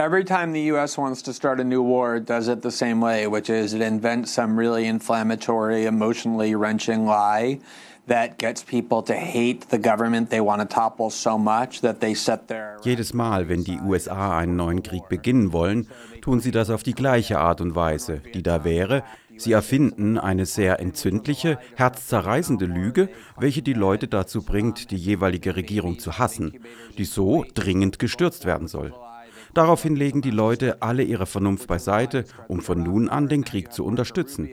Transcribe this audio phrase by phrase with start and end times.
[0.00, 3.00] Every time the US wants to start a new war, it does it the same
[3.00, 7.58] way, which is it invents some really inflammatory, emotionally wrenching lie
[8.06, 12.14] that gets people to hate the government they want to topple so much that they
[12.14, 15.88] set their Jedes Mal, wenn die USA einen neuen Krieg beginnen wollen,
[16.22, 19.02] tun sie das auf die gleiche Art und Weise, die da wäre,
[19.36, 26.00] Sie erfinden eine sehr entzündliche, herzzerreißende Lüge, welche die Leute dazu bringt, die jeweilige Regierung
[26.00, 26.60] zu hassen,
[26.98, 28.92] die so dringend gestürzt werden soll.
[29.54, 33.84] Daraufhin legen die Leute alle ihre Vernunft beiseite, um von nun an den Krieg zu
[33.84, 34.48] unterstützen.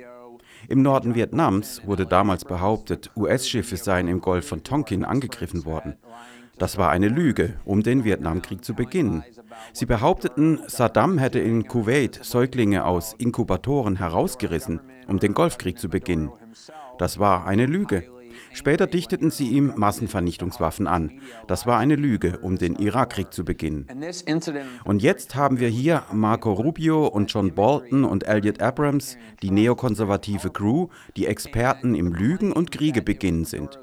[0.67, 5.95] Im Norden Vietnams wurde damals behauptet, US-Schiffe seien im Golf von Tonkin angegriffen worden.
[6.57, 9.23] Das war eine Lüge, um den Vietnamkrieg zu beginnen.
[9.73, 16.31] Sie behaupteten, Saddam hätte in Kuwait Säuglinge aus Inkubatoren herausgerissen, um den Golfkrieg zu beginnen.
[16.97, 18.14] Das war eine Lüge.
[18.53, 21.19] Später dichteten sie ihm Massenvernichtungswaffen an.
[21.47, 23.87] Das war eine Lüge, um den Irakkrieg zu beginnen.
[24.83, 30.51] Und jetzt haben wir hier Marco Rubio und John Bolton und Elliot Abrams, die neokonservative
[30.51, 33.79] Crew, die Experten im Lügen und Kriege beginnen sind.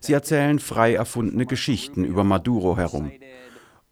[0.00, 3.12] Sie erzählen frei erfundene Geschichten über Maduro herum.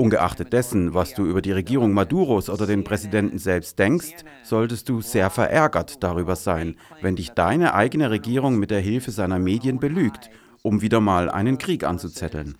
[0.00, 5.02] Ungeachtet dessen, was du über die Regierung Maduros oder den Präsidenten selbst denkst, solltest du
[5.02, 10.30] sehr verärgert darüber sein, wenn dich deine eigene Regierung mit der Hilfe seiner Medien belügt,
[10.62, 12.56] um wieder mal einen Krieg anzuzetteln.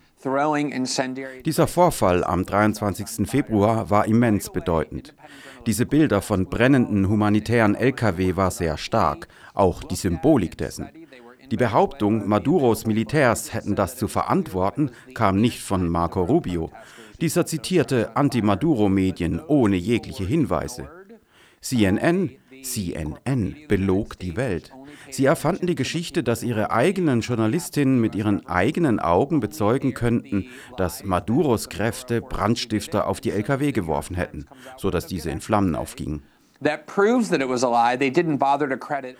[1.43, 3.27] Dieser Vorfall am 23.
[3.27, 5.15] Februar war immens bedeutend.
[5.65, 10.89] Diese Bilder von brennenden humanitären Lkw war sehr stark, auch die Symbolik dessen.
[11.49, 16.69] Die Behauptung, Maduros Militärs hätten das zu verantworten, kam nicht von Marco Rubio.
[17.21, 20.89] Dieser zitierte Anti-Maduro-Medien ohne jegliche Hinweise.
[21.61, 22.31] CNN,
[22.63, 24.71] CNN belog die Welt.
[25.11, 31.03] Sie erfanden die Geschichte, dass ihre eigenen Journalistinnen mit ihren eigenen Augen bezeugen könnten, dass
[31.03, 36.23] Maduros Kräfte Brandstifter auf die Lkw geworfen hätten, sodass diese in Flammen aufgingen.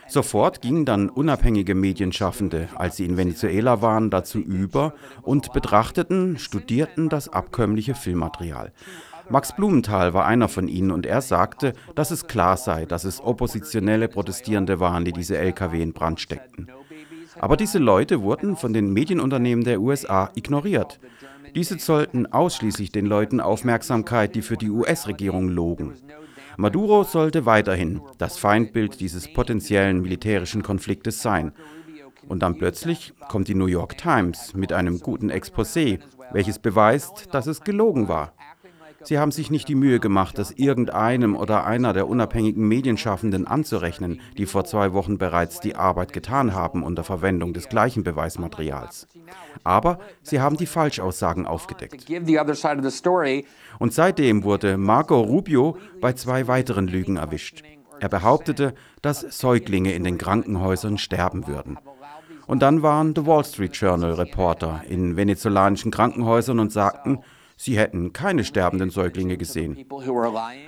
[0.07, 4.93] Sofort gingen dann unabhängige Medienschaffende, als sie in Venezuela waren, dazu über
[5.23, 8.71] und betrachteten, studierten das abkömmliche Filmmaterial.
[9.29, 13.19] Max Blumenthal war einer von ihnen und er sagte, dass es klar sei, dass es
[13.19, 16.67] oppositionelle Protestierende waren, die diese Lkw in Brand steckten.
[17.39, 20.99] Aber diese Leute wurden von den Medienunternehmen der USA ignoriert.
[21.55, 25.93] Diese zollten ausschließlich den Leuten Aufmerksamkeit, die für die US-Regierung logen.
[26.61, 31.53] Maduro sollte weiterhin das Feindbild dieses potenziellen militärischen Konfliktes sein.
[32.27, 35.97] Und dann plötzlich kommt die New York Times mit einem guten Exposé,
[36.31, 38.33] welches beweist, dass es gelogen war.
[39.03, 44.21] Sie haben sich nicht die Mühe gemacht, das irgendeinem oder einer der unabhängigen Medienschaffenden anzurechnen,
[44.37, 49.07] die vor zwei Wochen bereits die Arbeit getan haben unter Verwendung des gleichen Beweismaterials.
[49.63, 52.05] Aber sie haben die Falschaussagen aufgedeckt.
[53.79, 57.63] Und seitdem wurde Marco Rubio bei zwei weiteren Lügen erwischt.
[57.99, 61.77] Er behauptete, dass Säuglinge in den Krankenhäusern sterben würden.
[62.47, 67.19] Und dann waren The Wall Street Journal Reporter in venezolanischen Krankenhäusern und sagten,
[67.63, 69.85] Sie hätten keine sterbenden Säuglinge gesehen.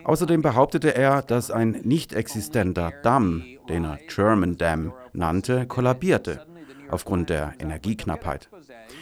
[0.04, 6.46] Außerdem behauptete er, dass ein nicht existenter Damm, den er German Dam nannte, kollabierte
[6.92, 8.48] aufgrund der Energieknappheit.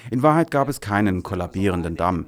[0.09, 2.27] In Wahrheit gab es keinen kollabierenden Damm.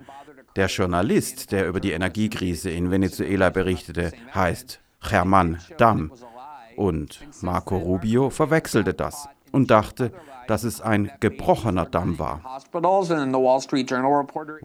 [0.57, 6.11] Der Journalist, der über die Energiekrise in Venezuela berichtete, heißt German Damm.
[6.75, 10.11] Und Marco Rubio verwechselte das und dachte,
[10.47, 12.41] dass es ein gebrochener Damm war.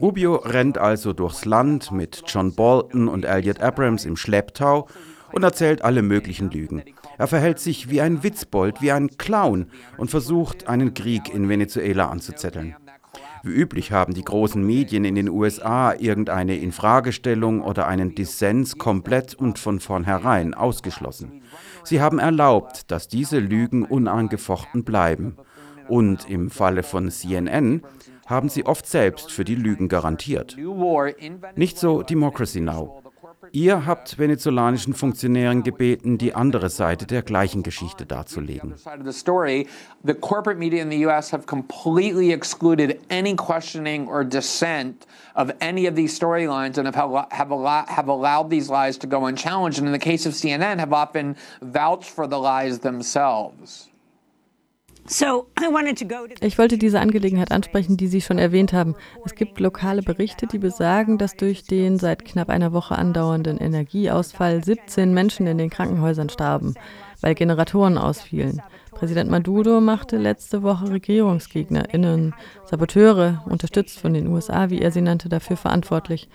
[0.00, 4.88] Rubio rennt also durchs Land mit John Bolton und Elliot Abrams im Schlepptau
[5.31, 6.82] und erzählt alle möglichen Lügen.
[7.19, 12.09] Er verhält sich wie ein Witzbold, wie ein Clown und versucht, einen Krieg in Venezuela
[12.09, 12.75] anzuzetteln.
[13.43, 19.34] Wie üblich haben die großen Medien in den USA irgendeine Infragestellung oder einen Dissens komplett
[19.34, 21.43] und von vornherein ausgeschlossen.
[21.84, 25.37] Sie haben erlaubt, dass diese Lügen unangefochten bleiben
[25.88, 27.82] und im Falle von CNN
[28.27, 30.56] haben sie oft selbst für die Lügen garantiert.
[31.56, 33.03] Nicht so Democracy Now!
[33.53, 38.74] Ihr habt venezolanischen Funktionären gebeten, die andere Seite der gleichen Geschichte darzulegen.
[40.04, 45.95] The corporate media in the US have completely excluded any questioning dissent of any of
[45.95, 47.51] these storylines and have, have,
[47.89, 49.78] have allowed these lies to go unchallenged.
[49.78, 53.89] And in the case of CNN, have often vouched for the lies themselves.
[56.41, 58.95] Ich wollte diese Angelegenheit ansprechen, die Sie schon erwähnt haben.
[59.25, 64.63] Es gibt lokale Berichte, die besagen, dass durch den seit knapp einer Woche andauernden Energieausfall
[64.63, 66.75] 17 Menschen in den Krankenhäusern starben,
[67.22, 68.60] weil Generatoren ausfielen.
[68.93, 72.34] Präsident Maduro machte letzte Woche RegierungsgegnerInnen,
[72.65, 76.28] Saboteure, unterstützt von den USA, wie er sie nannte, dafür verantwortlich.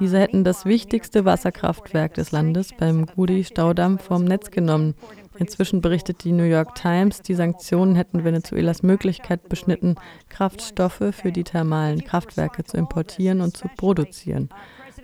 [0.00, 4.94] Diese hätten das wichtigste Wasserkraftwerk des Landes beim Gudi-Staudamm vom Netz genommen.
[5.38, 9.94] Inzwischen berichtet die New York Times, die Sanktionen hätten Venezuelas Möglichkeit beschnitten,
[10.28, 14.48] Kraftstoffe für die thermalen Kraftwerke zu importieren und zu produzieren.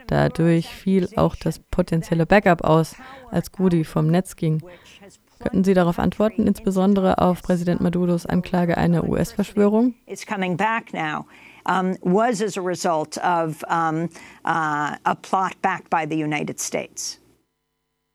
[0.08, 2.96] Dadurch fiel auch das potenzielle Backup aus,
[3.30, 4.60] als Gudi vom Netz ging.
[5.38, 9.94] Könnten Sie darauf antworten, insbesondere auf Präsident Maduros Anklage einer US-Verschwörung?
[11.66, 14.10] Um, was as a result of um,
[14.44, 17.23] uh, a plot backed by the United States.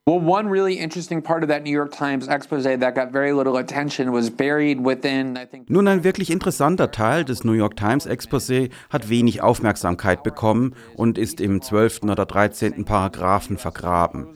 [0.09, 3.57] Well, one really interesting part of that New York Times expose that got very little
[3.57, 5.69] attention was buried within, I think.
[5.69, 11.19] Nun, ein wirklich interessanter Teil des New York Times Exposé hat wenig Aufmerksamkeit bekommen und
[11.19, 12.05] ist im 12.
[12.05, 12.85] oder 13.
[12.85, 14.35] Paragraphen vergraben.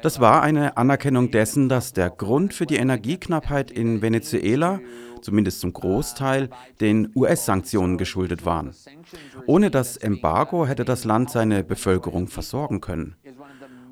[0.00, 4.80] Das war eine Anerkennung dessen, dass der Grund für die Energieknappheit in Venezuela,
[5.20, 6.48] zumindest zum Großteil,
[6.80, 8.74] den US-Sanktionen geschuldet waren.
[9.44, 13.14] Ohne das Embargo hätte das Land seine Bevölkerung versorgen können.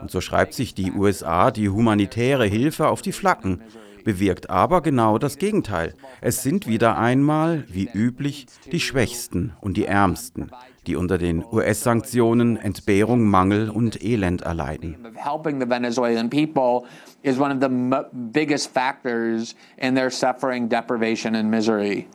[0.00, 3.62] Und so schreibt sich die USA die humanitäre Hilfe auf die Flaggen,
[4.05, 5.94] bewirkt aber genau das Gegenteil.
[6.20, 10.50] Es sind wieder einmal, wie üblich, die Schwächsten und die Ärmsten,
[10.87, 14.97] die unter den US-Sanktionen Entbehrung, Mangel und Elend erleiden.
[17.23, 17.69] Is one of the
[18.32, 22.06] biggest factors in their suffering, deprivation and misery.